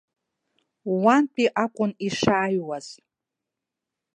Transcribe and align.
Уантәи 1.03 1.47
акәын 1.63 1.91
ишааҩуаз. 2.07 2.87